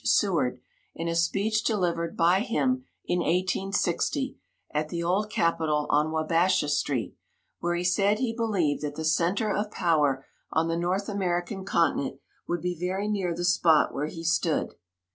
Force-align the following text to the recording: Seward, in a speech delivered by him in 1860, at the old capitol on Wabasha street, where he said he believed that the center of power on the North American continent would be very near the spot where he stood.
Seward, 0.03 0.59
in 0.95 1.07
a 1.07 1.13
speech 1.15 1.63
delivered 1.63 2.17
by 2.17 2.39
him 2.39 2.85
in 3.05 3.19
1860, 3.19 4.35
at 4.73 4.89
the 4.89 5.03
old 5.03 5.29
capitol 5.29 5.85
on 5.91 6.09
Wabasha 6.09 6.69
street, 6.69 7.15
where 7.59 7.75
he 7.75 7.83
said 7.83 8.17
he 8.17 8.33
believed 8.35 8.81
that 8.81 8.95
the 8.95 9.05
center 9.05 9.55
of 9.55 9.69
power 9.69 10.25
on 10.51 10.67
the 10.69 10.75
North 10.75 11.07
American 11.07 11.63
continent 11.65 12.19
would 12.47 12.63
be 12.63 12.73
very 12.73 13.07
near 13.07 13.35
the 13.35 13.45
spot 13.45 13.93
where 13.93 14.07
he 14.07 14.23
stood. 14.23 14.73